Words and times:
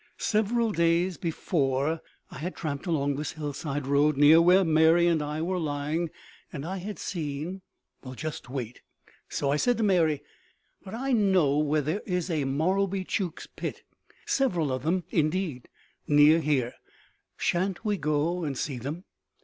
Several 0.17 0.71
days 0.71 1.17
before 1.17 2.01
I 2.31 2.39
had 2.39 2.55
tramped 2.55 2.87
along 2.87 3.13
this 3.17 3.33
hillside 3.33 3.85
road 3.85 4.17
near 4.17 4.41
which 4.41 4.65
Mary 4.65 5.05
and 5.05 5.21
I 5.21 5.43
were 5.43 5.59
lying 5.59 6.09
and 6.51 6.65
I 6.65 6.77
had 6.77 6.97
seen 6.97 7.61
well, 8.03 8.15
just 8.15 8.49
wait. 8.49 8.81
So 9.29 9.51
I 9.51 9.57
said 9.57 9.77
to 9.77 9.83
Mary: 9.83 10.23
"But 10.83 10.95
I 10.95 11.11
know 11.11 11.59
where 11.59 11.81
there 11.83 12.01
is 12.07 12.31
a 12.31 12.45
Morrowbie 12.45 13.05
Jukes 13.05 13.45
pit, 13.55 13.83
several 14.25 14.71
of 14.71 14.81
them, 14.81 15.03
indeed, 15.11 15.69
near 16.07 16.39
here. 16.39 16.73
Sha'n't 17.37 17.85
we 17.85 17.97
go 17.97 18.43
and 18.43 18.57
see 18.57 18.79
them?" 18.79 19.03